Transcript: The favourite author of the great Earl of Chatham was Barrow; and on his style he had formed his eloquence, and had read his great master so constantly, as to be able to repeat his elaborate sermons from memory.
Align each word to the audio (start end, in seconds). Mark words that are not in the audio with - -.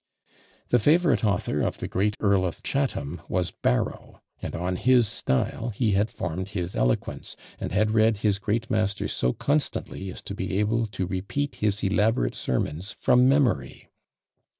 The 0.69 0.79
favourite 0.79 1.23
author 1.23 1.61
of 1.61 1.77
the 1.77 1.87
great 1.87 2.15
Earl 2.19 2.43
of 2.43 2.63
Chatham 2.63 3.21
was 3.29 3.51
Barrow; 3.51 4.19
and 4.41 4.55
on 4.55 4.77
his 4.77 5.07
style 5.07 5.69
he 5.75 5.91
had 5.91 6.09
formed 6.09 6.49
his 6.57 6.75
eloquence, 6.75 7.35
and 7.59 7.71
had 7.71 7.91
read 7.91 8.17
his 8.17 8.39
great 8.39 8.71
master 8.71 9.07
so 9.07 9.31
constantly, 9.31 10.11
as 10.11 10.23
to 10.23 10.33
be 10.33 10.57
able 10.57 10.87
to 10.87 11.05
repeat 11.05 11.57
his 11.57 11.83
elaborate 11.83 12.33
sermons 12.33 12.93
from 12.93 13.29
memory. 13.29 13.91